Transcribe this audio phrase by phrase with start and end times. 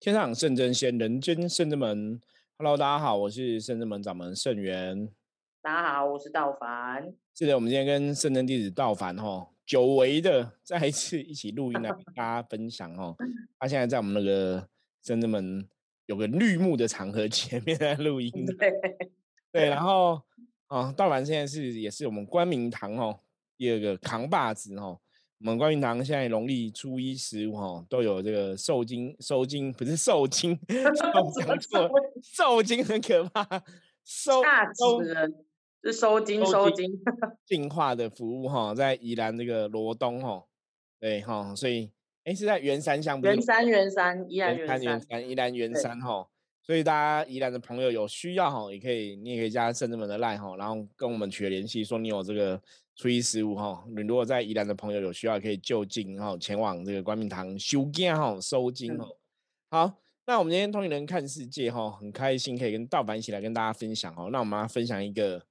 [0.00, 2.18] 天上圣真仙，人间圣真门。
[2.56, 5.10] Hello，大家好，我是圣真门掌门圣元。
[5.60, 7.12] 大家好，我是道凡。
[7.34, 13.14] 是的，我们今天跟圣真弟子道凡哈，久违的再一次一起录音来跟大家分享哦。
[13.60, 14.66] 他现在在我们那个
[15.02, 15.68] 圣真门
[16.06, 18.32] 有个绿幕的场合前面在录音。
[18.58, 18.72] 对
[19.52, 20.22] 对，然后
[20.68, 23.20] 啊，道凡现在是也是我们光明堂哦
[23.58, 24.98] 第二个扛把子哦。
[25.40, 31.90] 我们观音堂现在农历初一十五哈，都有这个受精收精，不是受精， 讲错，
[32.22, 33.42] 受精很可怕，
[34.04, 34.42] 收
[34.74, 35.02] 收
[35.82, 36.90] 是收精收精
[37.46, 40.44] 净化的服务哈，在宜兰这个罗东哈，
[41.00, 41.90] 对哈，所以
[42.24, 46.28] 哎是在圆山乡，圆山圆山宜兰圆山宜兰圆山哈。
[46.70, 52.62] 所以大家宜兰的朋友有需要哈，也可以，你也可以加圣智门的赖哈，然后跟我们取得联系，说你有这个
[52.94, 59.08] 初一十五哈，你如果在宜兰的朋友有需要，可以就近哈前往这个光明堂修经哈收金哦。
[59.68, 59.92] 好，
[60.24, 64.28] 那我们今天通灵人看世界哈，很开心可以跟道凡一起来跟大家分享哦。
[64.30, 65.44] 那我们要分享一个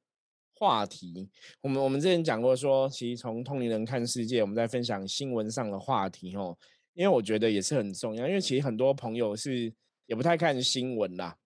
[0.53, 1.27] 话题，
[1.59, 6.57] 我们我们之前讲过说，其实从通灵人看世界，我们在分享新闻上的话题哦，
[6.93, 9.73] 因为我觉得也是很重要，因为其实很多朋友是。
[10.09, 11.37] 也不太看新闻啦，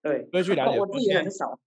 [0.00, 0.78] 对，不会去了解。
[0.78, 1.58] 我自己很少，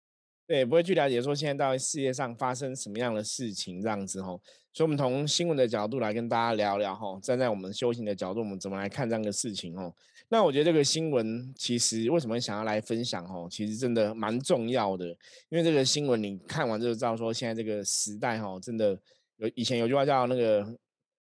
[0.48, 4.42] 对，不会去了解说现在到底世界上发生什么样的事情这样子吼。
[4.72, 9.94] 所以，我们从新闻的角度来跟大家聊聊吼，站在我们修行的角度，我们怎么来看这样的事情哦。
[10.30, 15.08] 那我觉得这个新闻其实为什么想要来分享吼，其实真的蛮重要的，
[15.50, 18.98] 因为这个新闻你看完就知道说现在这个时代吼，真的
[19.36, 20.66] 有以前有句话叫那个。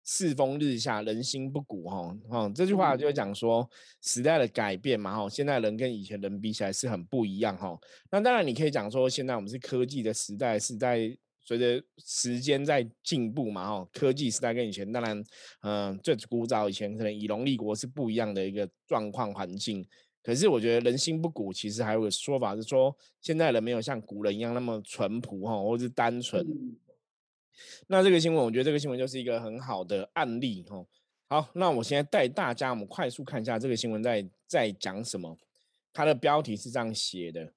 [0.06, 3.68] 世风日下，人心不古，哈，哈，这句话就讲说
[4.00, 7.76] 时代的改变嘛，哈，现在人跟以前人比起来是很不一样，哈。
[8.12, 15.24] 那当然你可以讲说，现在我们是科技的时代，是在随着时间在进步嘛，哈，科技时代跟以前当然，
[15.62, 19.84] 嗯，最古早以前可能以农立国是不一样的一个状况环境。
[20.22, 26.46] 可是我觉得人心不古，其实还有个说法是说，现在人没有像古人一样那么淳朴，哈，或是单纯。
[27.88, 30.86] 那这个新闻，我觉得这个新闻就是一个很好的案例吼。
[31.28, 35.36] 好，那我现在带大家，我们快速看一下这个新闻在在讲什么。
[35.92, 37.52] 它的标题是这样写的：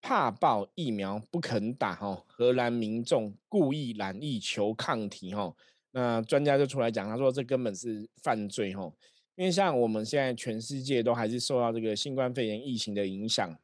[0.00, 5.54] 怕爆疫苗不肯打，哈，荷兰民众故意染疫求抗体，哈。
[5.92, 8.92] 那专家就出来讲，他说这根本是犯罪，哈。
[9.34, 13.58] 因为像我们现在全世界都还是受到这个新冠肺炎疫情的影响，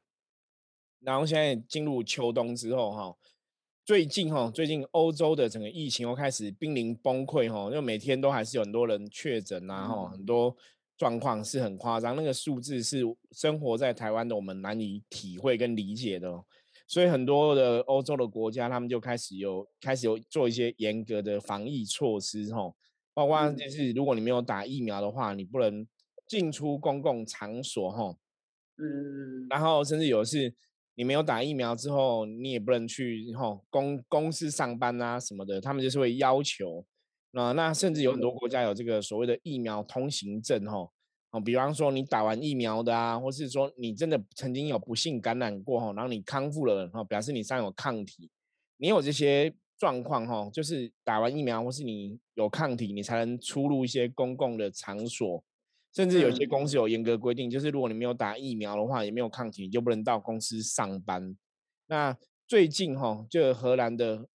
[1.00, 3.16] 然后现在进入秋冬之后，哈。
[3.86, 10.56] 最近哈，最近欧洲的整个疫情又开始濒临崩溃哈，因为每天都还是有很多人确诊啊哈，很多
[10.98, 16.42] 状况是很夸张，那个数字是生活在台湾的我们难以体会跟理解的，
[16.88, 22.74] 所以很多的欧洲的国家他们就开始有开始有做一些严格的防疫措施哈，
[23.14, 25.86] 包括就是如果你没有打疫苗的话，你不能
[26.26, 28.16] 进出公共场所哈，
[28.78, 30.52] 嗯，然后甚至有是。
[30.96, 36.84] 你没有打疫苗之后，你也不能去哈公公司上班啊什么的，他们就是会要求。
[37.32, 40.88] 那那甚至有很多国家有这个所谓的疫苗通行证哈，
[41.32, 48.30] 哦，比方说你打完疫苗的啊，或是说你真的曾经有不幸感染过哈，然后你康复了哈，表示你身上有抗体，
[48.78, 55.44] 你有这些状况哈，就是打完疫苗或是你有抗体，你才能出入一些公共的场所。
[55.96, 61.34] 甚至有些公司有严格规定，就是如果你没有打疫苗的话，也没有抗体，你就不能到公司上班。
[61.86, 62.14] 那
[62.46, 64.28] 最近哈，就荷兰的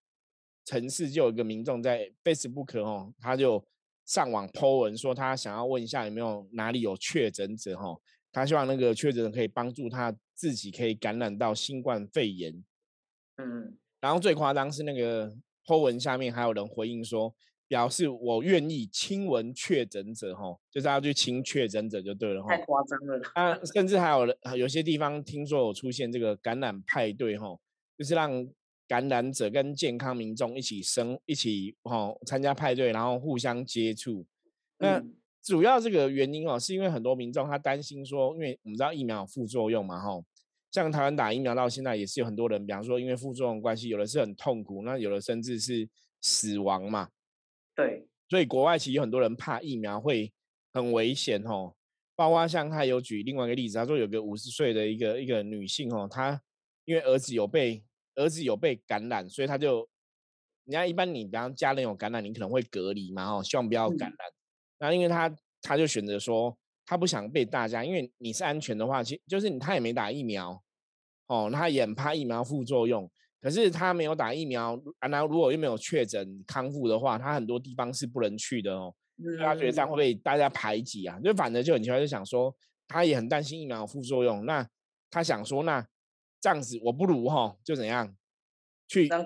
[0.66, 3.64] 城市就有一个民众在 Facebook 哦，他就
[4.08, 7.96] 上网 po 文说，他想要问一下有没有哪里有确诊者哈，
[8.32, 12.52] 他希望那个确诊者可以帮助他自己可以感染到新冠肺炎。
[13.38, 15.32] 嗯，然后最夸张是那个
[15.68, 17.36] po 文下面还有人回应说。
[17.72, 22.50] 表示我愿意亲吻确诊者，吼，就是要去亲确诊者就对了，哈。
[22.50, 23.22] 太夸张了。
[23.34, 27.62] 啊，甚至还有有些地方听说有出现这个感染派对，吼，
[27.98, 28.46] 就是让
[28.90, 34.26] 感染者跟健康民众一起生一起，吼，参加派对，然后互相接触。
[34.80, 35.02] 那
[35.42, 40.26] 主要这个原因哦，是因为很多民众他担心说，因为我们知道疫苗有副作用嘛，吼，
[40.72, 45.88] 像台湾打疫苗到现在也是有很多人，比方说因为副作用关系，有的是很痛苦，那有的甚至是
[46.20, 47.08] 死亡嘛。
[47.86, 50.32] 对，所以国外其实有很多人怕疫苗会
[50.72, 51.74] 很危险哦。
[52.16, 56.40] 包括像他有举另外一个例子，他说有个五十岁的一个一个女性哦，她
[56.86, 57.84] 因为儿子有被
[58.16, 59.88] 儿子有被感染，所以他就，
[60.66, 64.18] 人家一般你比方家人有感染，你可能会隔离嘛哦，希望不要感染。
[64.80, 66.56] 那因为他他就选择说，
[66.86, 70.62] 他不想被大家，因为你是安全的话，其就是你他也没打疫苗
[71.28, 73.10] 哦，他也很怕疫苗副作用。
[73.42, 78.94] 可是他没有打疫苗，然后如果又没有确诊康复的话，他很多地方是不能去的哦。
[79.40, 82.56] 他觉得这样会被大家排挤啊，就反正就很奇怪，就想说
[82.88, 84.68] 他也很担心疫苗副作用，那
[85.10, 85.86] 他想说，那
[86.40, 88.16] 这样子我不如哈就怎样
[88.88, 89.26] 去拥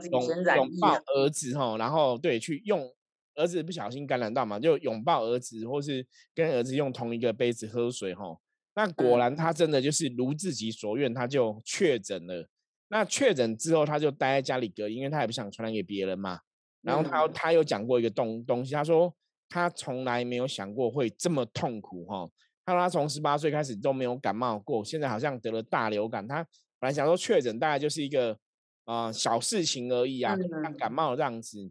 [0.55, 2.89] 拥抱儿子哈，然后对去用
[3.35, 8.37] 儿子不小心感染到嘛，就拥抱儿子，或是跟儿子用同一个杯子喝水哈。
[8.75, 12.49] 那果然他真的就是如自己所愿，他就确诊了。
[12.95, 16.39] 那确诊之后，他就待在家里隔离，因为他也不想传染给别人嘛。
[16.81, 19.13] 然后他他有讲过一个东东西，他说
[19.49, 22.25] 他从来没有想过会这么痛苦哈。
[22.63, 26.25] 他说他从十八岁开始都没有感冒过，现在好像得了大流感。
[26.25, 26.37] 他
[26.79, 28.39] 本来想说确诊大概就是一个
[28.85, 31.69] 啊小事情而已啊，像感冒这样子。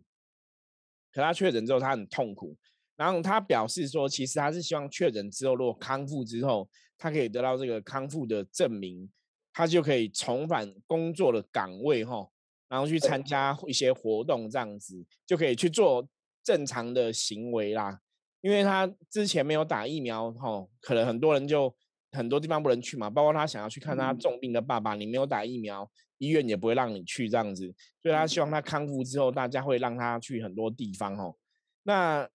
[1.11, 2.55] 可他确诊之后，他很痛苦。
[2.97, 6.69] 然后他表示说，其实他是希望确诊之后，如果康复之后，
[6.99, 9.11] 他可以得到这个康复的证明，
[9.55, 12.29] 他就可以重返工作的岗位哈，
[12.69, 16.07] 然后去参加一些活动，这样子就可以去做
[16.43, 18.01] 正常的行为啦。
[18.41, 21.75] 因为他之前没有打疫苗哈，可能很多人就
[22.11, 27.73] 很多地方不能去嘛，包括他想要去看他重病的爸爸，你没有打疫苗，医院也不会让你去这样子，
[28.03, 31.33] 所以他希望他康复之后，大家会让他去很多地方哈。
[31.85, 32.29] 那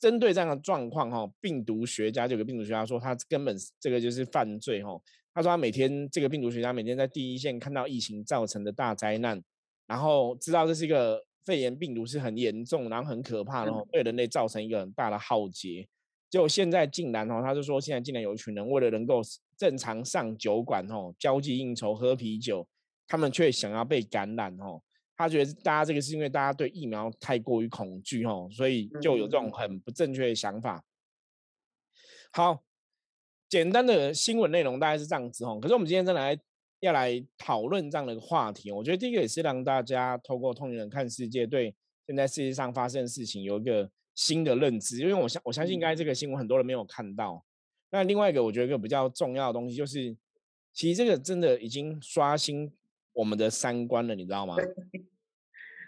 [0.00, 4.98] 针对这样的状况哈，病毒学家就有个病毒学家说，他根本这个就是犯罪哈。
[5.36, 9.40] 他说他每天这个病毒学家每天在第一线看到疫情造成的大灾难，
[9.86, 11.22] 然后知道这是一个。
[11.46, 15.86] 肺炎病毒是很严重，然后很可怕，然后对人类造成一个很大的浩劫。
[16.28, 19.22] 就现在竟然哦，他就说现在竟然有一群人为了能够
[19.56, 22.66] 正常上酒馆哦，交际应酬喝啤酒，
[23.06, 24.82] 他们却想要被感染哦。
[25.16, 30.82] 他觉得大家这个是因为大家对疫苗太过于恐惧哦，所以就有这种很不正确的想法。
[32.32, 32.60] 好，
[33.48, 35.58] 简单的新闻内容大概是这样子哦。
[35.60, 36.38] 可是我们今天再来。
[36.80, 41.74] 要来讨论这样的一个话题，我觉得第一个也是让大家透过通灵人看世界，对
[42.06, 45.00] 现在世界上发生的事情有一个新的认知。
[45.00, 47.42] 因为我相我相信，应该这个新闻很多人没有看到。
[47.90, 50.14] 那另外一个，我觉得一个比较重要的东西，就是
[50.74, 52.70] 其实这个真的已经刷新
[53.14, 54.54] 我们的三观了，你知道吗？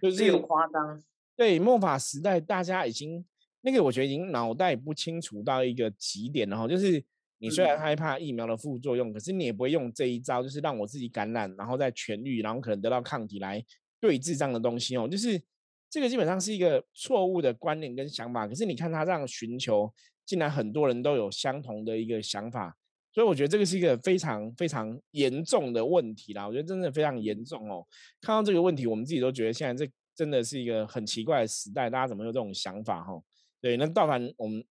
[0.02, 1.00] 就是有夸张。
[1.36, 3.22] 对，末法时代，大家已经
[3.60, 7.04] 那个，我觉得已经脑袋不清楚到一个极点了哈，就是。
[7.40, 13.64] 你虽然害怕疫苗的副作用，可是你也不会用这一招，就是让我自己感染，然后再痊愈，然后可能得到抗体来
[14.00, 15.06] 对治这样的东西哦。
[15.06, 15.40] 就是
[15.88, 18.48] 这个基本上是一个错误的观念跟想法。
[18.48, 19.88] 可是你看他这样寻求，
[20.26, 22.76] 竟然很多人都有相同的一个想法，
[23.12, 26.44] 所以我觉得这个是一个非常非常严重的问题啦。
[26.44, 27.86] 我觉得真的非常严重哦。
[28.20, 33.12] 看到这个问题，我们自己都觉得现在这真的是一个很奇怪的时代，大家怎么有这种想法哈？
[33.60, 34.64] 对，那道凡我们。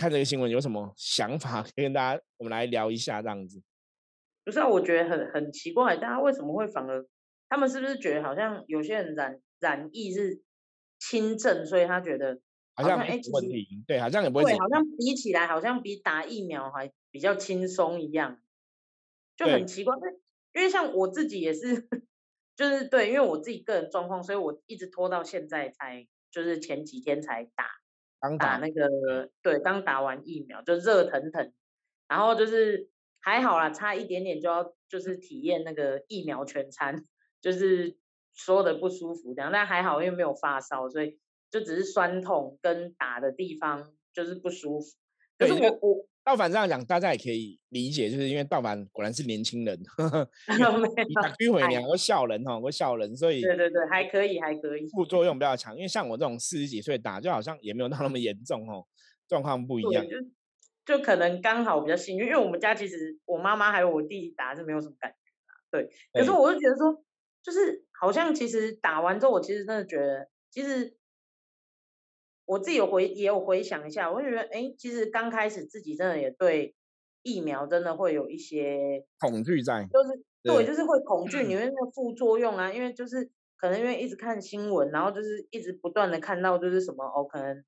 [0.00, 1.62] 看这个新闻有什么想法？
[1.62, 3.62] 可以跟大家我们来聊一下这样子。
[4.42, 7.06] 不是啊，我觉得很很奇怪，大家为什么会反而
[7.50, 10.40] 他们是不是觉得好像有些人染染疫是
[10.98, 12.40] 轻症，所以他觉得
[12.74, 18.40] 好像哎问题对，好像也不会对，好像比起来好像比打疫苗还比较轻松一样，
[19.36, 19.94] 就很奇怪。
[20.54, 21.86] 因为像我自己也是，
[22.56, 27.66] 就是对，因为我自己个人状况，所以我一直拖到现在才就是前几天才打。
[28.20, 31.52] 刚打那个对，刚打完疫苗就热腾腾，
[32.06, 32.88] 然后就是
[33.20, 37.06] 还好啦，差一点点就要就是体验那个疫苗全餐，
[37.40, 37.96] 就是
[38.34, 41.18] 说的不舒服这样，但还好因为没有发烧，所以
[41.50, 44.86] 就只是酸痛跟打的地方就是不舒服。
[45.38, 46.09] 可是我我。
[46.22, 49.82] 道凡这样讲，大家也可以理解，就是因为道凡果然是年轻人，
[51.14, 55.74] 打迂回两个笑人哈，个笑人，所以对对对，还可以还可以，副作用比较强。
[55.74, 58.86] 因为像我这种四十几岁打，就好像也没有到那么严重哦，
[59.26, 60.04] 状况不一样。
[60.06, 65.16] 就就可能刚好比较幸运，因为我们家其实我妈妈还有我弟弟打是没有什么感觉
[65.70, 65.88] 对。
[66.12, 67.02] 可是我就觉得说，
[67.42, 70.99] 就是好像其实打完之后，我其实真的觉得，其实。
[72.50, 76.74] 我自己有回也有回想一下，我就觉得，哎，其实刚开始自己真的也对
[77.22, 87.62] 疫苗真的会有一些恐惧在，就是对，就是会恐惧，你会那个副作用啊，因为就是可能因为一直看新闻，然后就是一直不断的看到就是什么哦，可能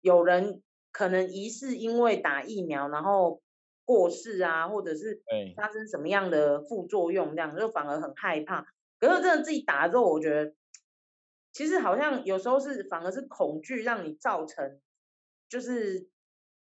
[0.00, 0.62] 有人
[0.92, 3.42] 可能疑似因为打疫苗然后
[3.84, 5.20] 过世啊，或者是
[5.56, 8.64] 发生什么样的副作用这样，就反而很害怕。
[9.00, 10.54] 可是真的自己打了之后，我觉得。
[11.52, 14.80] 其实好像有时候是反而是恐惧让你造成，
[15.48, 16.08] 就是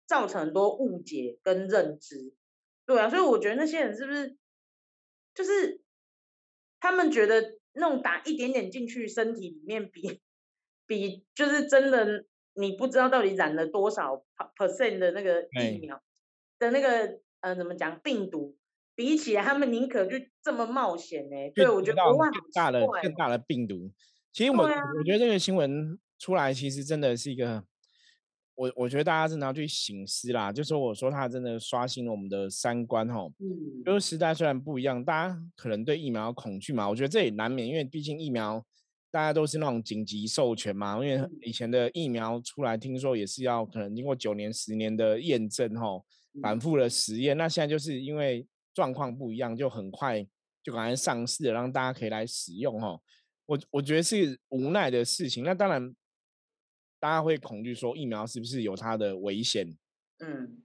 [0.05, 2.33] 造成很多误解跟认知，
[2.85, 4.37] 对啊，所以我觉得那些人是不是
[5.33, 5.81] 就是
[6.79, 10.21] 他们觉得那种打一点点进去身体里面比
[10.85, 14.23] 比就是真的你不知道到底染了多少
[14.55, 16.01] percent 的那个疫苗
[16.59, 18.55] 的那个呃怎么讲病毒
[18.95, 21.35] 比起来，他们宁可就这么冒险呢？
[21.53, 23.91] 对，我觉得更大的更大的病毒。
[24.37, 24.57] 其实我
[24.99, 27.63] 我觉得这个新闻出来，其实真的是一个
[28.53, 33.27] 我我觉得大家真的要去醒思啦，就说我说他真的刷新了我们的三观哈。
[33.39, 38.63] 嗯，就是时代虽然不一样，大家可能对疫苗恐惧嘛，我觉得这也难免，因为毕竟疫苗
[39.09, 45.99] 大家都是那种紧急授权嘛，因为以前的疫苗出来，听说也是要可能经过九年、十年的验证哈，
[46.43, 47.35] 反复的实验。
[47.35, 50.23] 那现在就是因为状况不一样，就很快
[50.61, 52.99] 就赶快上市了，让大家可以来使用哈。
[53.47, 55.43] 我我觉得是无奈的事情。
[55.43, 55.95] 那当然。
[56.99, 59.67] 大家会恐惧说疫苗是不是有它的危险？
[60.17, 60.63] 嗯，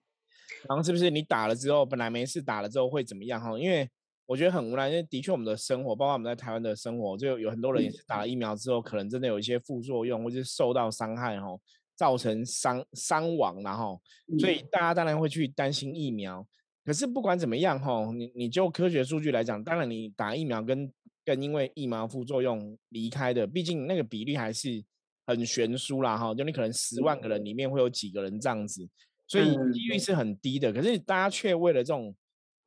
[0.67, 3.39] 然后是不是你打了之后本来没事，打了之后会怎么样？
[3.39, 3.87] 哈，因为
[4.25, 11.49] 我觉得很无奈，因为的确我们的生活，包括我们在台湾的生活，就有很多人也是打了疫苗之后，可能真的有一些副作用，或者是受到伤害，哈，
[11.95, 14.01] 造成伤伤亡，然后，
[14.41, 16.49] 所以大家当然会去担心疫苗。
[16.85, 20.93] 可是不管怎么样，哈，你你就科学数据来讲，当然你打疫苗跟
[21.25, 24.85] 跟因为疫苗副作用离开的，毕竟那个比例还是。
[25.25, 28.87] 很悬殊啦，哈，就你可能十万个人里面会有几个人这样子，
[29.29, 30.73] 所以几率是很低的。
[30.73, 32.13] 可是大家却为了这种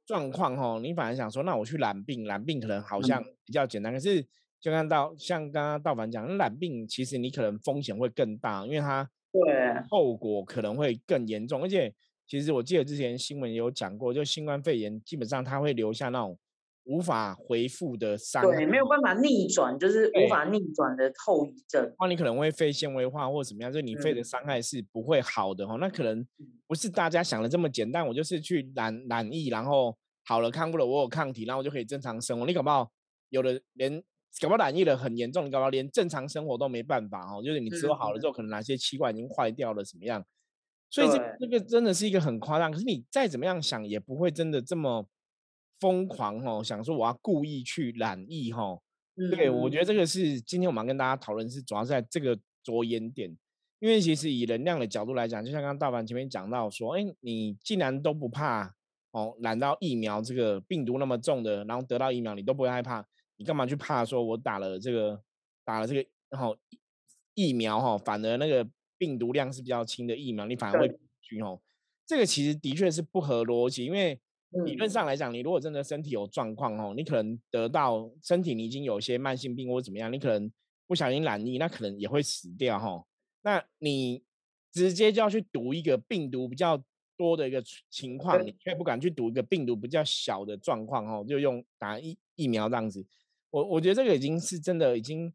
[0.05, 3.91] 状况，哈，你反而想说，那我去染病，染病可能好像比较简单。
[3.91, 4.25] 可是
[4.61, 9.43] 就看到像刚刚道凡讲，染病其实你可能风险会更大，因为它对
[9.89, 11.61] 后果可能会更严重。
[11.61, 11.93] 而且
[12.27, 16.37] 其实我记得之前新闻也有讲过，就新冠肺炎基本上它会留下那种。
[16.87, 21.91] 无法回复的伤，对，没有办法逆转，就是无法逆转的后遗症。
[21.99, 25.77] 那你可能会肺纤维化或怎么样，就是你肺的伤害是不会好的哈。
[25.81, 26.23] 那可能
[26.67, 32.45] 不是大家想的这么简单，我就是去染染疫，然后好了康复了，我有抗体，然后我就可以正常生活。
[32.45, 32.87] 你搞不好
[33.29, 33.99] 有的连
[34.39, 37.41] 搞不好染疫了很严重，你搞不好连正常生活都没办法哦。
[37.43, 40.23] 就是你之后好了之后，可能哪些器官已经坏掉了，怎么样？
[40.89, 42.71] 所以这这个真的是一个很夸张。
[42.71, 45.07] 可是你再怎么样想，也不会真的这么。
[45.77, 48.79] 疯狂哦，想说我要故意去染疫哈，
[49.29, 53.37] 对我觉得这个是今天我们要跟大家讨论是主要是在这个着眼点，
[53.79, 58.73] 因为其实以能量的角度来讲，就像刚刚大凡前面讲到说，哎，你既然都不怕
[59.11, 65.21] 哦，染到疫苗这个病毒那么重的，然后得到疫苗你都不会害怕，你干嘛去怕说我打了这个
[65.65, 66.57] 打了这个然后
[67.33, 68.65] 疫苗哈，反而那个
[68.97, 71.61] 病毒量是比较轻的疫苗，你反而会恐惧哦，
[72.05, 74.19] 这个其实的确是不合逻辑，因为。
[74.63, 80.49] 理论上来讲，你如果真的身体有状况哦，你可能得到身体你已经有一些慢性病或者怎么样，你可能
[80.87, 83.05] 不小心染疫，那可能也会死掉哈。
[83.41, 84.23] 那你
[84.71, 86.81] 直接就要去读一个病毒比较
[87.17, 93.05] 多的一个情况，你却不敢去读一个病毒比较小的状况哦，就用打疫疫苗这样子。
[93.49, 95.33] 我我觉得这个已经是真的，已经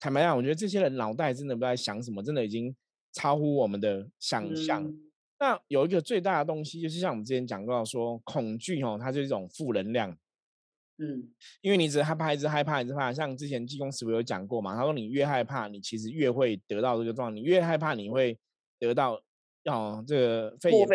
[0.00, 2.74] 坦白讲，我觉得这些人脑袋真的不知道在想什么，真的已经
[3.18, 4.94] 超乎我们的想象。
[5.40, 10.16] 那有一个最大的东西，就是像我们之前讲到说，恐惧哦，它是一种负能量。
[10.98, 11.28] 嗯，
[11.60, 13.12] 因为你只害怕，一直害怕，一直怕。
[13.12, 17.36] 像之前济公师傅有讲过嘛，他说你越害怕，你其实越会得到这个状况。
[17.36, 18.38] 你越害怕，你会
[18.78, 19.20] 得到
[19.68, 20.88] 哦这个肺炎。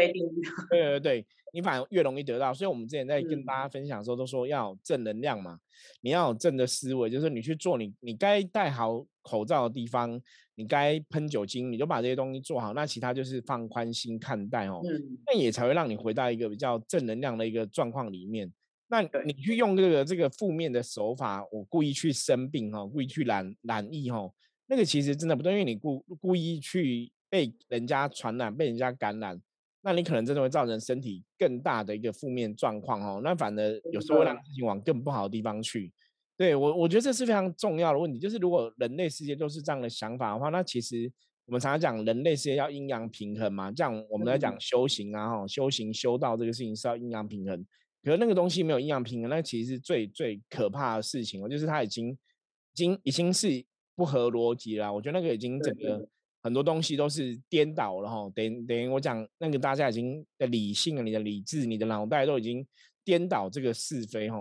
[0.69, 2.53] 对对对，你反而越容易得到。
[2.53, 5.59] 所以我们之前在跟大家分享的时候，都说要正能量嘛，
[6.01, 10.21] 你要有正的思维，就是你去做你你该戴好口罩的地方。
[10.55, 14.83] 你该喷酒精，你就把这些东西做好，那其他就是放宽心看待哦，
[15.25, 18.53] 那也才会让你回到一个比较正能量的一个状况里面。
[18.87, 24.31] 那你去用这个这个负面的手法，我故意去生病哈，故意去染染疫哈，
[24.67, 29.41] 那个其实真的不对，因为你故故意去被人家传染、被人家感染，
[29.81, 33.21] 那你可能真的会造成身体更大的一个负面状况哦。
[33.23, 35.91] 那反而有时候会让事情往更不好的地方去。
[36.37, 38.19] 对我，我觉得这是非常重要的问题。
[38.19, 41.11] 就是如果人类世界都是这样的想法的话，那其实
[41.47, 43.71] 我们常常讲人类世界要阴阳平衡嘛。
[43.71, 47.65] 这样我们来讲修行啊，哈，修行修道这个事情是要阴阳平衡。
[48.03, 51.49] 可是那个东西没有阴阳平衡，那其实是最最可怕的事情哦。
[51.49, 54.93] 就是它已经，已经已经是不合逻辑了。
[54.93, 56.07] 我觉得那个已经整个
[56.43, 58.31] 很多东西都是颠倒了哈。
[58.35, 62.63] 等等于我讲那个大家已经的理性啊，你的理智，你的脑袋都已经。
[63.05, 64.37] 颠倒这个是非，哈，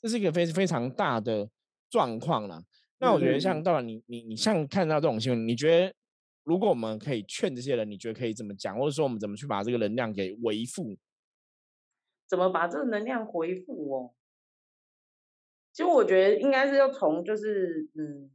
[0.00, 1.46] 这是一个非非常大的
[1.90, 2.64] 状况了。
[2.98, 5.94] 那我觉得，像到了你你你像看到这种新闻，你觉得
[6.44, 10.96] 如果我们可以劝这些人，你觉得可以怎么讲，或者说我们怎么去把这个能量给维复？
[12.26, 14.14] 怎么把这个能量回复哦？
[15.74, 18.30] 其实我觉得应该是要从就是嗯，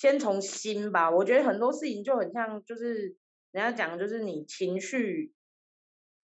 [0.00, 1.10] 先从心吧。
[1.10, 3.16] 我觉得很多事情就很像，就是
[3.52, 5.34] 人家讲，就是你情绪，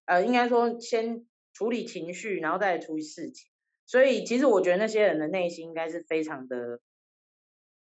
[0.06, 1.26] 呃，应该说先。
[1.59, 3.49] 处理情绪，然后再处理事情，
[3.87, 6.80] 所以其实我觉得那些人的内心应该是非常的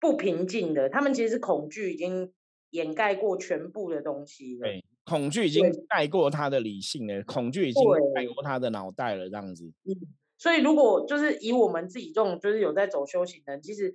[0.00, 0.88] 不平静的。
[0.88, 2.32] 他们其实恐惧已经
[2.70, 4.66] 掩盖过全部的东西了。
[4.66, 9.72] 对，恐惧已经盖过他的理性了，恐惧已经盖过他的脑袋了，这样子。
[9.84, 9.94] 嗯，
[10.36, 13.94] 所以如果就是以我们自己这种就是有在走修行的，其实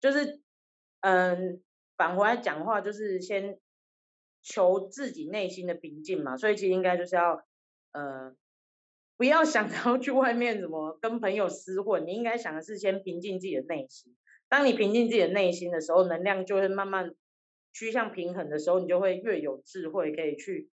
[0.00, 0.40] 就是
[1.02, 1.62] 嗯，
[1.96, 3.60] 返回来讲话，就是先
[4.42, 7.44] 求自己内心的平静嘛，所以其实应该就是要
[7.92, 8.34] 呃。
[9.18, 14.16] 不要想着要去外面怎么跟朋友厮混，你应该想的是先平静自己的内心。
[14.48, 17.14] 当你平静自己的内心的时候，能量就会慢慢
[17.72, 20.70] 趋向平衡的时候，你就会越有智慧，可以去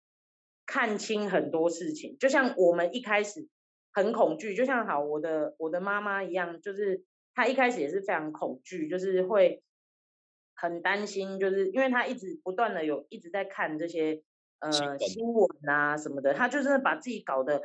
[0.65, 2.17] 看清很多事情。
[2.17, 3.47] 就像我们一开始
[3.91, 7.03] 很恐惧，就像好我的我的妈妈一样，就是
[7.35, 9.61] 她一开始也是非常恐惧，就是会
[10.59, 14.21] 很担心，就是因为他一直不断的有一直在看这些
[14.59, 17.61] 呃新闻啊什么的，他就是把自己搞得。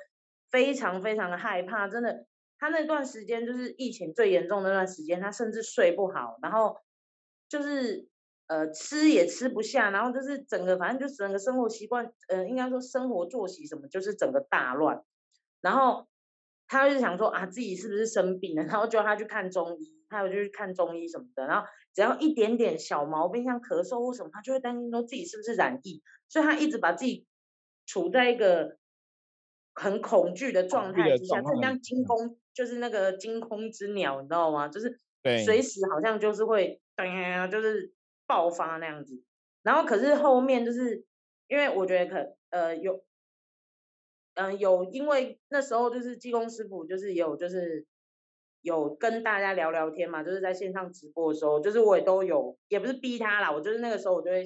[0.51, 2.27] 非常非常的害怕，真的，
[2.61, 6.77] 他那段时间就是疫情最严重那段时间，他甚至睡不好，然后
[7.49, 8.07] 就是
[8.47, 15.03] 呃吃也吃不下，然后就是整个反正就整个生活习惯，呃应该说生活作息什么就是整个大乱，
[15.61, 16.07] 然后
[16.69, 27.27] 他就想说啊自己是不是生病了， 然后叫他去看中医，他有就去看中医什么的，然后只要一点点小毛病，像咳嗽或什么，他就会担心说自己是不是染疫，所以他一直把自己
[27.87, 28.77] 处在一个。
[29.77, 34.69] 很恐惧的状态之下，就像惊弓，就是那个惊弓之鸟，你知道吗？
[34.69, 35.01] 就是
[35.45, 36.81] 随时好像就是会，
[37.51, 37.93] 就是
[38.25, 39.21] 爆发那样子。
[39.65, 41.05] 然后可是后面就是
[41.49, 43.05] 因为我觉得可呃有，
[44.35, 47.85] 嗯有因为那时候就是技工师傅就是有就是
[48.65, 54.45] 有跟大家聊聊天嘛，就是在线上直播的时候，就是我也都有，也不是逼他啦，我就是那个时候我就会。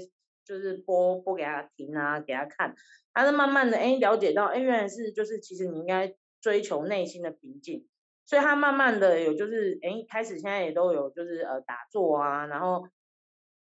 [0.48, 2.74] 就是播播给他听啊，给他看，
[3.12, 7.86] 他是慢慢的哎了解到哎原来是就是其实你应该追求内心的平静，
[8.24, 12.88] 所以他慢慢的有就是哎开始现在也都有就是呃打坐啊，然后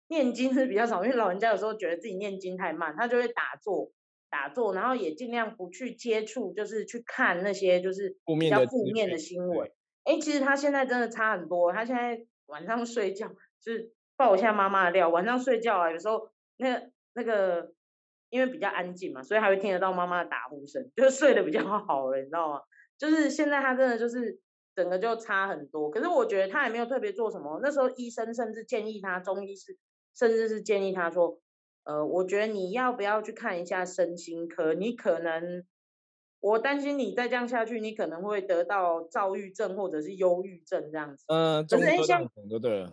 [0.10, 3.94] 念经是比较少，因为老人家有时候觉得自己念经太慢，他就会打坐
[4.30, 9.72] 打坐，然后也尽量不去接触，就是去看那些就是比较负面的新闻。
[10.06, 13.28] 哎，其实他现在真的差很多，他现在晚上睡觉
[13.62, 16.30] 就是爆一下妈妈的料，晚上睡觉啊有时候。
[16.58, 16.82] 那
[17.12, 17.74] 那个，
[18.30, 22.62] 因为比较安静嘛，所以还会听得到妈妈的打呼声，就睡得比较好了，你知道吗？
[22.98, 24.40] 就是现在他真的就是
[24.74, 25.90] 整个就差很多。
[25.90, 27.60] 可是我觉得他也没有特别做什么。
[27.62, 29.78] 那时候医生甚至建议他，中医是
[30.16, 31.38] 甚至是建议他说，
[31.84, 34.74] 呃，我觉得你要不要去看一下身心科？
[34.74, 35.66] 你可能，
[36.48, 41.26] 我担心你再这样下去，你可能会得到躁郁症或者是忧郁症这样子。
[41.28, 42.30] 嗯，就是哎，像
[42.62, 42.88] 对，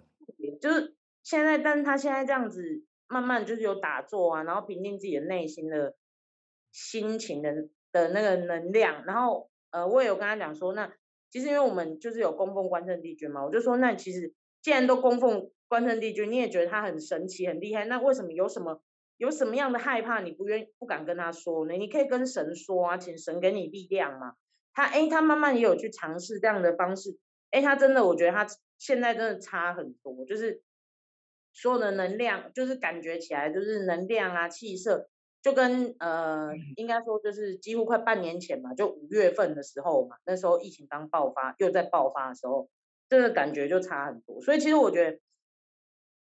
[0.60, 2.84] 就是现在，但是他现在这样子。
[3.08, 5.94] 慢慢就是有打坐啊，然后平静自己的内心的
[6.70, 10.90] 心情的的那个能量，然后呃，我也有跟他讲说，那
[11.30, 18.80] 其实因为我们就是有供奉关圣帝君嘛，我就说那其实既然都供奉关圣帝君，你也觉得他很神奇很厉害，那为什么有什么
[19.16, 21.74] 有什么样的害怕你不愿不敢跟他说呢？
[21.74, 24.34] 你可以跟神说啊，请神给你力量嘛。
[24.72, 27.18] 他哎，他慢慢也有去尝试这样的方式，
[27.50, 28.46] 哎，他真的我觉得他
[28.78, 30.62] 现在真的差很多，就是。
[31.54, 35.10] 所有的能量就是感觉起来就是能量啊气色，
[35.42, 42.70] 就跟呃应该说就是几乎快半年前嘛，就五月份的时候嘛，那时候疫情刚爆发又在爆发的时候，
[43.06, 44.40] 这个感觉就差很多。
[44.40, 45.18] 所以其实我觉得，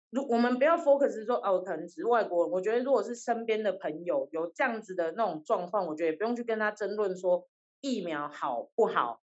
[0.09, 7.47] 如我们不要 focus 说哦可能只是外国人，我觉得如果是身边的朋友有这样子的那种状况，我觉得也不用去跟他争论说
[7.81, 9.21] 疫苗好不好，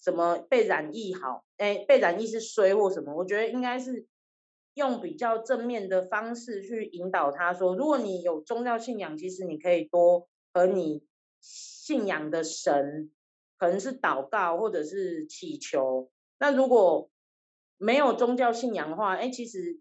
[0.00, 4.06] 什么被染疫好，哎被染疫是衰或什么，我觉得应该是。
[4.74, 11.04] 用比较正面的方式去引导他说，如果你有宗教信仰，其实你可以多和你
[11.40, 13.10] 信仰的神，
[13.58, 16.12] 可能是祷告或者是祈求。
[16.38, 17.10] 那如果
[17.76, 19.80] 没有宗教信仰的话，哎，其实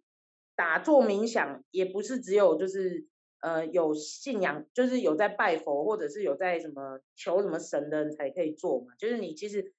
[0.57, 3.07] 打坐冥想也不是只有就是
[3.39, 8.95] 呃有信仰，就是有在拜佛或者是有在什么求什么神的人才可以做嘛。
[8.97, 9.71] 就是你其实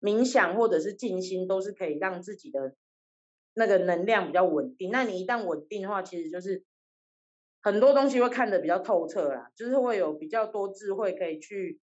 [0.00, 2.76] 冥想或者是静心都是可以让自己的。
[3.58, 6.62] 那个能量比较稳定，那你一旦稳定的话，其实就是
[7.62, 11.80] 很多东西会看得比较透彻啦，就是会有比较多智慧可以去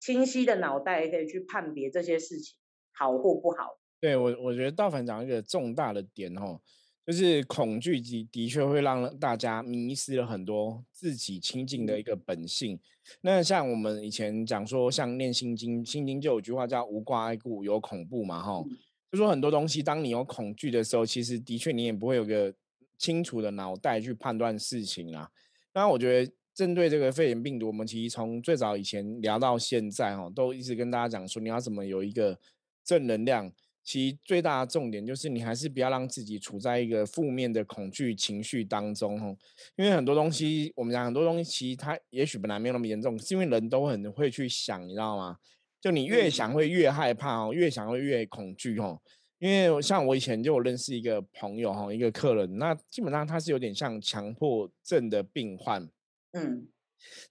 [0.00, 2.58] 清晰的脑袋也可以去判别这些事情
[2.92, 3.78] 好或不好。
[4.00, 6.60] 对我，我觉得道凡讲一个重大的点哦，
[7.04, 12.78] 就是恐惧的的确会让大家迷失了很多自己亲近的一个本性。
[13.22, 18.64] 那像我们以前讲说，像念心经，心经就有句话叫无挂碍故有恐怖嘛，哈。
[19.10, 22.54] 就说很多东西，当你有恐惧的时候，其实的确你也不会有个
[22.96, 25.28] 清楚的脑袋去判断事情啊。
[25.74, 32.38] 那我觉得针对这个肺炎病毒，我们其实从最早以前聊到现在，哈，都一直跟大家讲说，你要怎么有一个
[32.84, 33.52] 正能量。
[33.84, 39.36] 其实最大的重点就是你还是不要让自己处在一个负面的恐惧情绪当中，哦。
[39.76, 45.36] 因为很多东西，我们讲很多东西，其实它也许本来没有那么严重，是因为人都很会去想，你知道吗？
[45.80, 49.00] 就你越想会越害怕哦，越想会越恐惧哦。
[49.40, 55.82] 因为像我以前就有认识一个朋友哈，一个客人，那基本上他是有点像强迫症的病患。
[56.30, 56.68] 嗯，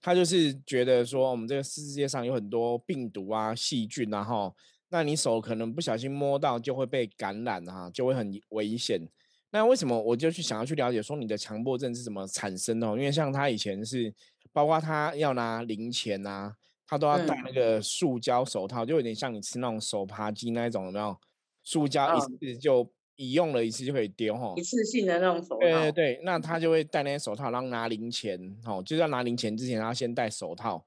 [0.02, 4.54] 他就是觉得说，我们这个世界上有很多病毒啊、细菌啊，哈，
[4.92, 9.00] 那你手可能不小心摸到就会被感染啊，就会很危险。
[9.50, 12.86] 那为什么我就去想要去了解说你的强迫症是怎么产生的？
[12.88, 14.12] 因为像他以前是，
[14.52, 16.54] 包括他要拿零钱啊，
[16.86, 21.16] 他都要戴那个塑胶手套，就有点像你吃那种手扒鸡那一种，有没有？
[21.64, 25.60] 塑胶一次就一用了一次就可以丢哈，一次性的那种手套。
[25.60, 30.84] 对对对，那他就会戴那些手套，然后拿零钱，哦，就是要拿零钱之前，他先戴手套。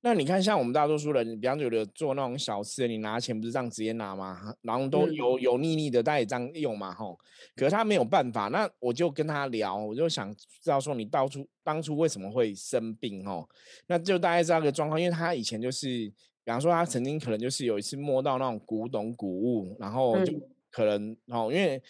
[0.00, 4.54] 那你看，像我们大多数人，比方有的做那种小吃，你拿钱不是这样直接拿吗？
[4.62, 7.18] 然后都油油腻腻的，他也这样用嘛，吼。
[7.56, 13.48] 可是他没有办法，那我就跟他聊，我就想知道说你到处当初为什么会生病，吼。
[13.88, 15.88] 那就大概知道个状况，因为他以前就是，
[16.44, 20.32] 比方说他曾经可能就是有一次摸到那种古董古物，然后就
[20.70, 21.82] 可能哦，因为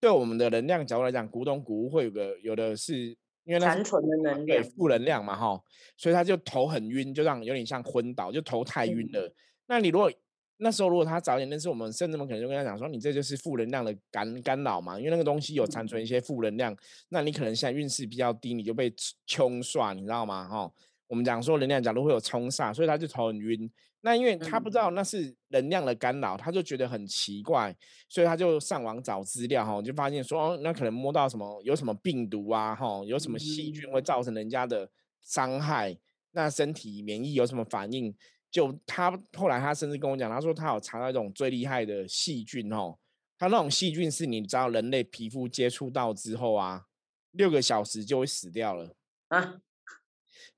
[0.00, 3.16] 对我们的能量角度来讲，古董古物会有个有的是。
[3.44, 5.60] 因为残存的能量，对负能量嘛，哈，
[5.96, 9.32] 所以他就头很晕，就让有点像昏倒，就头太晕了。
[9.66, 10.10] 那你如果
[10.58, 16.74] 那时候如果他早点认识我们，甚至们可能就跟他讲说，你这就是负能量的干干扰嘛，因为那个东西有残存一些负能量，
[17.08, 18.94] 那你可能现在运势比较低，你就被
[19.26, 20.48] 冲刷，你知道吗？
[20.48, 20.72] 哈，
[21.06, 23.70] 我们讲说能量假如会有冲煞，所以他就头很晕。
[24.00, 27.74] 那因为他不知道那是能量的干扰，他就觉得很奇怪，
[28.08, 34.90] 所以他就上网找资料哈，就发现说哦，那可能摸到什么有什么病毒啊哈，有什么细菌会造成人家的
[35.22, 35.96] 伤害，
[36.32, 38.14] 那身体免疫有什么反应？
[38.50, 42.98] 就他后来他甚至跟我讲，他说他有查到一种最厉害的细菌哦，
[43.38, 46.84] 他那种细菌是你知道人类皮肤接触到之后啊，
[47.30, 48.94] 六个小时就会死掉了
[49.28, 49.60] 啊。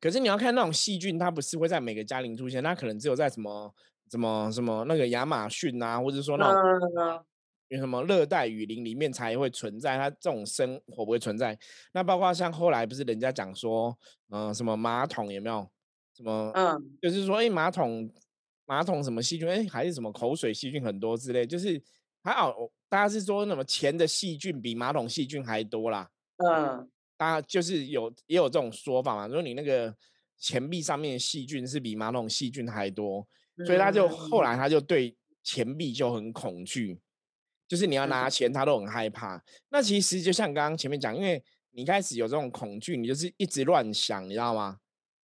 [0.01, 3.75] 可是你要看那种细菌，它不是会在每个家庭出现，它可能只有在什么、
[4.11, 7.25] 什么、什么那个亚马逊啊，或者说那种
[7.69, 11.59] 有什么热带雨林里面才会存在，它这种生活不会存在。
[11.93, 13.99] 那包括像后来不是人家讲说，
[14.31, 15.69] 嗯，什么马桶有没有？
[16.15, 16.51] 什么？
[16.55, 18.09] 嗯，就是说，哎，马桶
[18.67, 19.49] 马桶什么细菌？
[19.49, 21.83] 哎，还是什么口水细菌很多之类，就是
[22.23, 22.55] 还好，
[22.89, 26.09] 大家是说什么钱的细菌比马桶细菌还多啦？
[26.37, 26.89] 嗯。
[27.17, 29.95] 大家就是有也有这种说法嘛，说你那个
[30.39, 33.27] 钱币上面的细菌是比马桶细菌还多，
[33.65, 36.99] 所以他就后来他就对钱币就很恐惧，
[37.67, 39.43] 就是你要拿钱他都很害怕。
[39.71, 44.79] 那其实就像刚刚前面讲，因为你开始有这种恐惧，你就是一直乱想，你知道吗？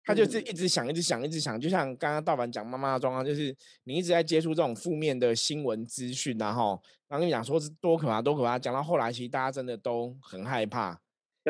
[0.07, 11.01] 他就是一直想，一直想，一直想，就像刚刚道凡讲妈妈的状况，就是你一直在接触这种负面的新闻资讯，然后然后跟你讲说是多可怕，多可怕，讲到后来其实大家真的都很害怕。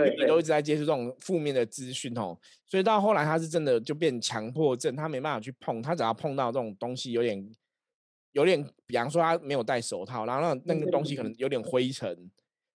[0.03, 7.49] 你都一直在接触这种负面的资讯哦，所以到后来他是真的就变强迫症，他没办法去碰，他只要碰到这种东西有点
[8.33, 12.29] 有点，比方说他没有戴手套，然后那那个东西可能有点灰尘，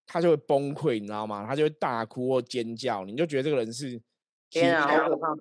[0.07, 1.45] 他就会崩溃，你知道吗？
[1.45, 4.01] 他就会大哭或尖叫，你就觉得这个人是
[4.49, 4.87] 天啊，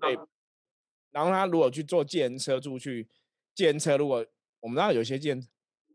[0.01, 0.19] 对。
[1.13, 3.07] 然后他如果去坐电车出去，
[3.55, 4.27] 电车如果
[4.59, 5.41] 我们知道有些电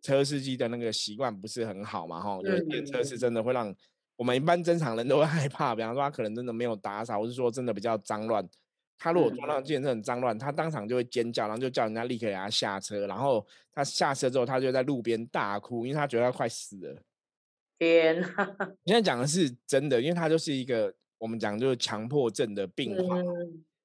[0.01, 3.75] 车司机的那个习惯不是很好嘛，哈，有些电车是真的会让。
[4.15, 8.47] 我们一般正常人都会 害怕，比方说他可能真的没有打扫，或是说真的比较脏乱。
[8.97, 13.05] 他如果撞到健身很脏乱，他当场就会尖叫，然后就叫人家立刻给他下车。
[13.07, 17.01] 然后他下车之后，他就在路边大哭，因为他觉得他快死了。
[17.79, 18.23] 天！
[18.85, 23.25] 现在讲的是真的，因为他就是一个我们讲就是强迫症的病患。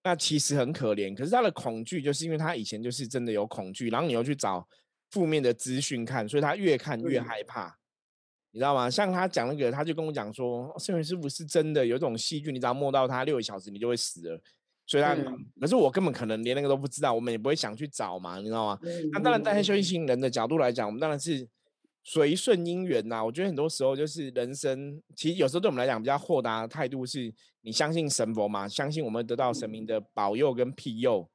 [0.05, 4.69] 那其实很可怜，可是他的恐惧就是因为他以前就是真的有恐惧，然后你又去找
[5.11, 7.77] 负面的资讯看，所以他越看越害怕。
[8.51, 8.89] 你知道吗？
[8.89, 14.41] 像他讲那个，他就跟我讲说，圣元师傅是真的有一种细菌，你只要摸到它六个小时，你就会死了。
[14.87, 15.15] 所以，他
[15.61, 18.79] 可是我根本可能连那个都不知道，我们也不会想去找嘛，你知道吗？
[19.13, 21.47] 那当然，站在修行人的角度来讲，我们当然是
[22.05, 23.23] 随顺因缘呐。
[23.23, 27.31] 我觉得很多时候就是人生，其实有时候对我们来讲比较豁达的态度是，
[27.61, 31.29] 你相信神佛嘛，相信我们得到神明的保佑跟庇佑。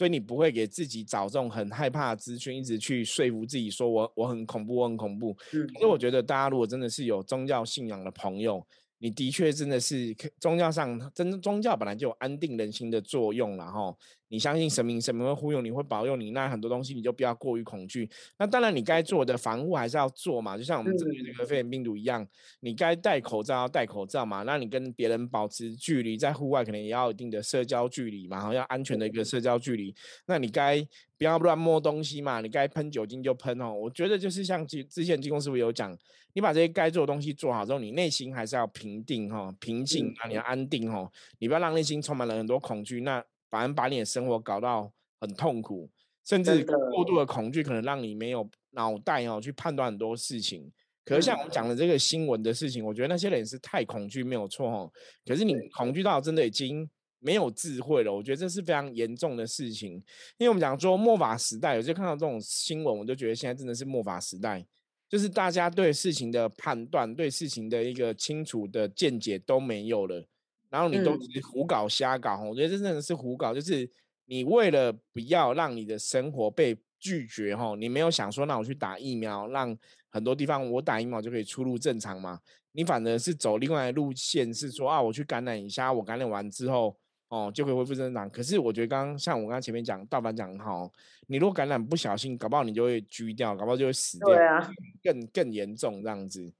[0.00, 5.36] 所以你不会给自己找这种很害怕的资讯，一直去说服自己说我我很恐怖，我很恐怖。
[5.52, 8.66] 嗯，所以我觉得大家如果真的是有宗教信仰的朋友。
[9.02, 13.98] 你的确真的是宗教上，真宗教本来就有安定人心的作用然后
[14.30, 18.08] 你相信神明，神明会忽悠你，会保佑你，那很多东西你就不要过于恐惧。
[18.38, 22.26] 那当然，你该做的防护还是要做嘛，就像我们这个这个肺炎病毒一样，
[22.60, 24.44] 你该戴口罩要戴口罩嘛。
[24.44, 29.92] 那你跟别人保持距离，在户外可能也要有一定的社交距离嘛，好要安全的一个社交距离。
[30.26, 30.80] 那你该
[31.18, 33.74] 不要乱摸东西嘛，你该喷酒精就喷哦。
[33.74, 35.98] 我觉得就是像之之前金工师傅有讲。
[36.32, 45.90] 你把这些该做的东西做好之后，你内心还是要平定哈，平静啊，你要安定哦，你不要让内心充满了很多恐惧，那反而把你的生活搞到很痛苦，
[46.24, 47.26] 甚至过度的。
[47.26, 50.72] 恐惧可能让你没有脑袋哦去判断很多事情。
[51.04, 54.92] 可是像我们讲的这个新闻的事情，我觉得那些人是太恐惧没有错哦，
[55.26, 58.14] 可是你恐惧到真的已经没有智慧了。
[58.14, 59.94] 我觉得这是非常严重的事情，
[60.38, 64.64] 因为我们讲说末法时代，有些看到这种新闻，我就觉得现在真的是末法时代，
[65.08, 70.24] 就是大家对事情的判断、对事情的一个清楚的见解都没有了，
[70.70, 72.40] 然后你都是胡搞瞎搞。
[72.42, 73.90] 我觉得这真的是胡搞，就是
[74.24, 79.76] 你为了不要让你的生活被拒绝，哈，你没有想说，那我去打疫苗，让
[80.08, 82.40] 很多地方我打疫苗就可以出入正常嘛？
[82.72, 86.96] 你反而是走另外的路线，是说啊，我去感染一下，我感染完之后，
[87.28, 88.30] 哦，就可以恢复正常。
[88.30, 90.88] 可是我觉得刚刚像我刚刚前面讲，大凡讲哈，
[91.26, 94.70] 你如果感染不小心，搞不好你就会拘掉，搞不好就会死掉，对啊，
[95.02, 96.52] 更更严重这样子。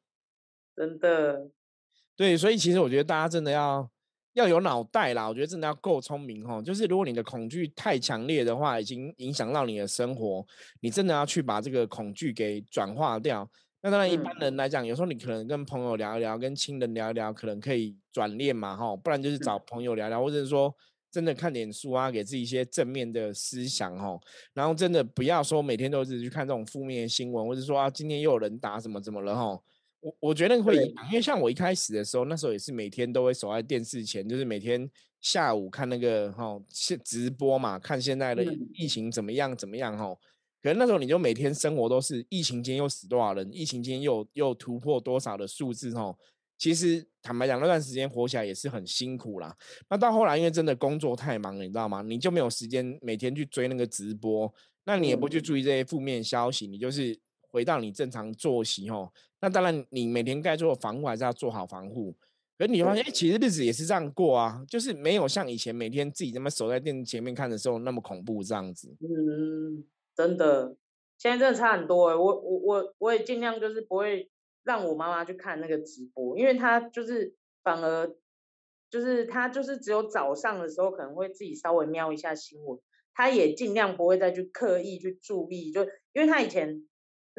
[0.75, 1.49] 真的，
[2.17, 3.89] 对，所以其实我觉得大家真的要
[4.41, 6.61] 要有脑袋啦，我觉得真的要够聪明哈。
[6.63, 10.45] 就是如果你的恐惧太强烈的话，已经影响到你的生活，
[10.81, 13.49] 你真的要去把这个恐惧给转化掉。
[13.83, 20.75] 那当然，一般人来讲，有时候你可能跟朋友聊一聊，跟亲人聊一聊，可能可以转念嘛，哈，不然就是找朋友聊聊，或者是说
[21.11, 24.19] 真的看点书啊，给自己一些正面的思想，哈，
[24.53, 29.59] 然后真的不要说每天都是去看这种负面新闻，或者说啊，今天又有人打什么怎么了，哈，
[30.01, 30.77] 我我觉得会，
[31.09, 40.17] 因为像我一开始的时候，那时候也是每天都会守在电视前，就是每天下午看那个哈现直播嘛，看现在的疫情怎么样怎么样，哈。
[40.63, 46.17] 可能那时候你就每天生活都是疫情间又死多少人，疫情间又又突破多少的数字哦。
[46.59, 49.57] 其实坦白讲，那段时间活起来也是很辛苦啦。
[49.89, 52.03] 那到后来，因为真的工作太忙了，你知道吗？
[52.03, 54.53] 你就没有时间每天去追那个直播，
[54.85, 57.19] 那你也不去注意这些负面消息，你就是
[57.51, 59.13] 回到你正常作息哦。
[59.41, 62.15] 那当然，你每天该做的防护还是要做好防护。
[62.59, 68.97] 可你发现，哎，其实日子也是这样过啊，就是没有像以前每天自己这么守在电视前面看的时候那么恐怖这样子。
[69.01, 69.85] 嗯。
[70.13, 70.77] 真的，
[71.17, 72.15] 现在真的差很多哎！
[72.15, 74.29] 我我我我也尽量就是不会
[74.65, 78.15] 让我妈妈去看那个直播，因为她就是反而
[78.91, 82.79] 就是她就是只有早上的时候可能会自己稍微瞄一下新闻，
[83.15, 86.87] 她也尽量不会再去刻意去注意，就因为她以前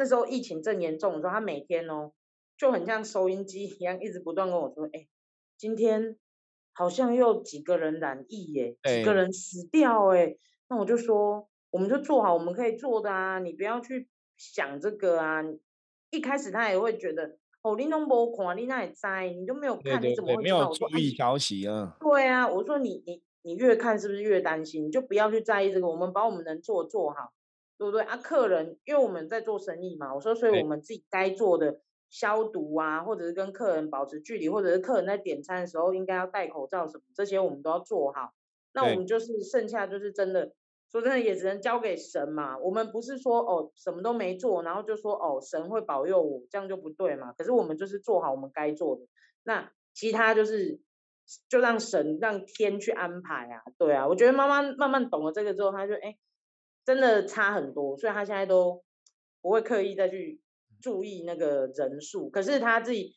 [0.02, 2.12] 那时候疫情正严重的时候，他每天哦
[2.58, 5.06] 就很像收音机一样，一直不断跟我说：“哎，
[5.60, 6.18] 今天
[6.74, 10.38] 好像又几个人染疫耶，几个人死掉哎。”
[10.68, 11.48] 那我就说。
[11.74, 15.42] 我们就做好我们可以做的啊，你不要去想这个啊。
[16.10, 21.96] 一开始他也会觉得，哦，你拢无看，你那也在，你都没有看，你怎么会没有注意消息啊？
[22.02, 24.86] 对啊，我说你你你越看是不是越担心？
[24.86, 27.32] 你就不要去在意这个，我们把我们能做做好，
[27.82, 28.16] 对不对啊？
[28.18, 38.34] 客人，因为我们在做生意嘛，我说，所以我们自己该做的消毒啊，或者是跟客人保持距离，或者是客人在点餐的时候应该要戴口罩什么，这些我们都要做好。
[38.72, 40.52] 那我们就是剩下就是真的。
[40.92, 42.58] 说真的，也只能交给神嘛。
[42.58, 47.32] 我们不是说哦什么都没做，然后就说哦神会保佑我，这样就不对嘛。
[47.32, 49.04] 可是我们就是做好我们该做的，
[49.44, 50.82] 那其他就是
[51.48, 53.64] 就让神让天去安排啊。
[53.78, 56.18] 对啊，我觉得妈妈慢慢懂了这个之后，她就哎
[56.86, 58.84] 真的差很多，所以他现在都
[59.42, 60.40] 不会刻意再去
[60.82, 62.30] 注意那个人数。
[62.30, 63.16] 可是他自己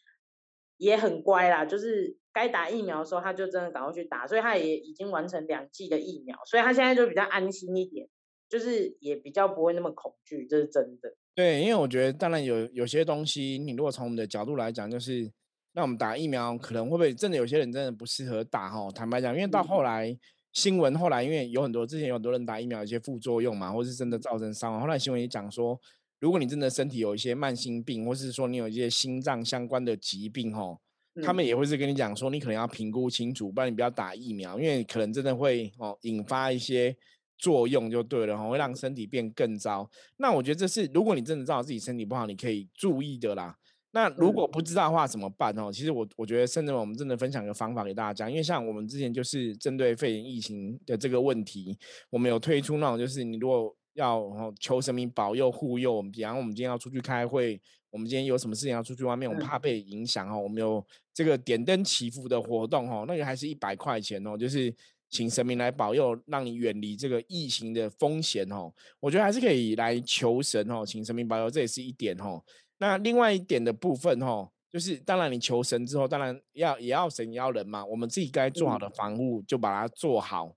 [0.76, 2.16] 也很乖啦，就是。
[2.34, 8.08] 该打疫苗的时候，他就真的赶快去打，所以他也已经完成两剂的疫苗，所以他现在就比较安心一点，
[8.48, 11.14] 就是也比较不会那么恐惧，这是真的。
[11.36, 15.30] 对，因为我觉得，当然有有些东西，你如果从我们的角度来讲，就是
[15.74, 18.90] 那我们打疫苗可能会不会真的有些人真的不适合打哈？
[18.90, 20.18] 坦白讲，因为到后来
[20.54, 25.78] 新闻后来，因为有很多之前有很多人打疫苗有一些副作用嘛，或是真的造成伤亡，后来新闻也讲说，
[26.20, 30.80] 如果你真的身体有一些慢性病，或是说你有一些心脏相关的疾病吼。
[31.22, 36.96] 他们也会是跟你讲说，你可能要评估清楚，不然你不要打疫苗，因为可能真的会哦引发一些
[37.38, 39.88] 作用就对了哈，会让身体变更糟。
[40.16, 43.56] 那我觉得这是如果你真的知道自己身体不好，你可以注意的啦。
[43.94, 45.72] 那如果不知道的话怎么办哦？
[45.72, 51.78] 其实我我觉得甚至我们真的分享一个方法给大家讲，因为像我们之前就是针对肺炎疫情的这个问题，
[52.10, 57.60] 我们有推出那种就是你如果要求神明保佑护佑我们，比方我们今天要出去开会。
[57.90, 59.30] 我们今天有什么事情要出去外面？
[59.30, 60.36] 我们怕被影响哦。
[60.36, 64.74] 我们有这个点灯祈福的活动哦，那个还是一百块钱哦，就是
[65.08, 68.68] 请神明来保佑，让你远离这个疫情的风险哦。
[68.98, 72.42] 我觉得还是可以来求神哦，请神明保佑，这也是一点哦。
[72.84, 77.82] 那另外一点的部分哦，就是当然你求神之后，当然要也要神也要人嘛。
[77.82, 80.54] 我们自己该做好的防护就把它做好，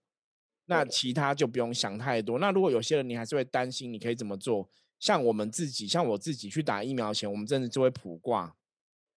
[0.65, 2.37] 那其他就不用想太多。
[2.37, 4.67] 那如果有些人你还是会担心，你可以怎么做？
[4.99, 8.53] 像我们自己，像我自己去打疫苗前，我们真的就会卜卦，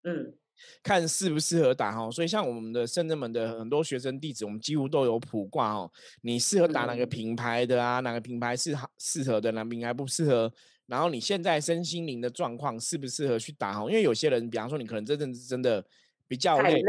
[0.04, 0.34] 嗯，
[0.82, 2.10] 看适不适合打哈。
[2.10, 5.90] 所以像我们的圣人们的很多学生弟子，我们几乎都有卜卦哦。
[6.20, 8.00] 你适合打哪个品牌的啊？
[8.00, 9.50] 哪个品牌是好适合的？
[9.52, 10.52] 哪个品牌不适合？
[10.90, 13.82] 然后你现在身心灵的状况适不适合去打哈？
[13.88, 15.82] 因为有些人，比方说你可能这阵子真的
[16.26, 16.82] 比较累，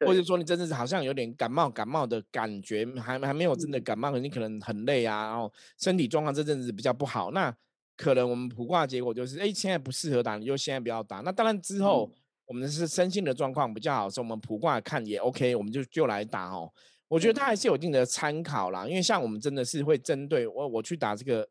[0.00, 7.54] 或者说你真的是好像有点感冒感冒的感觉，还还没有真的嗯感冒，可你可能很累啊，然后身体状况这阵子比较不好，那
[7.98, 11.18] 可能我们普卦结果就是，哎，现在不适合打，你就现在不要打。
[11.18, 16.72] 那当然之后嗯我们是身心的状况比较好所以，我们普卦看也 OK，我们就就来打哦。
[17.08, 21.46] 我觉得嗯它还是有一定的参考啦，因为像我们真的是会针对我我去打这个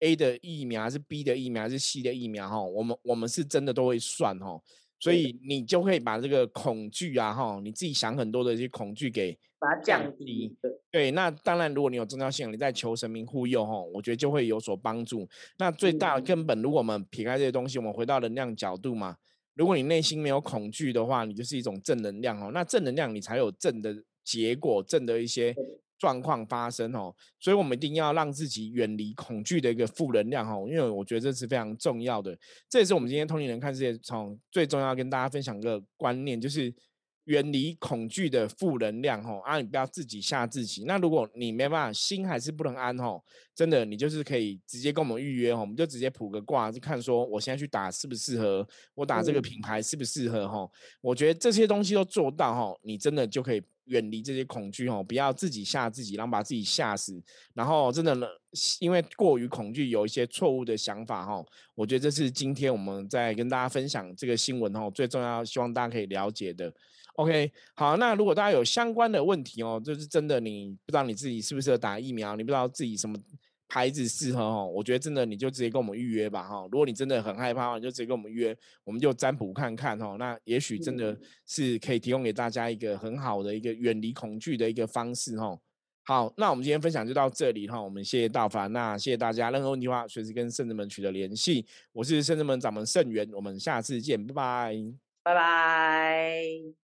[0.00, 4.60] A 的疫苗，还是 B 的疫苗，还是 C 的疫苗哈，我们我们是真的都会算哈，
[5.00, 10.56] 所以你就会把这个恐惧啊哈，你自己想很多的一些恐惧给把它降降低。
[10.62, 15.28] 对，对，那当然，如果你有宗教信仰，你在求神明护佑哈，我觉得就会有所帮助。
[15.58, 19.16] 那最大的嗯根本，如果我们撇开这些东西，我们回到能量角度嘛，
[19.54, 22.50] 如果你内心没有恐惧的话，你就是一种正能量哦。
[22.54, 25.64] 那正能量，你才有正的结果，正的一些对
[25.98, 27.14] 状况发生哦。
[27.40, 32.38] 所以，我们一定要让自己远离恐惧的一个负能量哦，因为我觉得这是非常重要的。
[32.68, 36.72] 这也是我们今天通灵人看世界从最重要跟大家分享一个观念，就是
[37.24, 40.84] 远离恐惧的负能量吼啊，你不要自己吓自己。
[40.86, 43.22] 那如果你没办法，心还是不能安吼，
[43.54, 50.72] 真的你就是可以直接跟我们预约哦，我们就直接卜个卦，就看说我现在去打适不适合，我打这个嗯品牌适不适合吼。
[51.02, 57.20] 我觉得这些东西都做到哦，你真的就可以远离这些恐惧哦，不要自己吓自己，然后把自己吓死。
[57.54, 58.26] 然后真的呢，
[58.80, 66.72] 因为过于恐惧，有一些错误的想法哈，我觉得这是今天我们在跟大家分享这个新闻哦，最重要，希望大家可以了解的。
[67.16, 73.18] OK，好，那如果大家有相关的问题哦，就是真的你不知道你自己适不适合打疫苗，你不知道自己什么
[73.68, 76.62] 牌子适合哦，我觉得真的你就直接跟我们预约吧哈。
[76.72, 80.16] 如果你真的很害怕，你就直接跟我们预约，我们就占卜看看哦。
[80.18, 85.60] 那也许真的嗯是可以提供给大家一个很好的一个远离恐惧的一个方式哦。
[86.04, 91.66] 好，那我们今天分享就到这里哈，我们谢谢道凡，那谢谢大家，任何问题的话随时跟圣人们取得联系。
[91.92, 94.74] 我是圣人们掌门圣元，我们下次见，拜拜。
[95.22, 96.87] 拜拜。